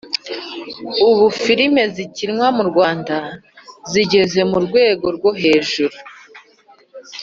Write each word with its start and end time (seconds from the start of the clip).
ubu 1.09 1.25
filime 1.41 1.83
zikinywa 1.95 2.47
murwanda 2.57 3.17
zigeze 3.91 4.39
kurwego 4.51 5.07
rwo 5.15 5.29
hejuru 5.41 5.97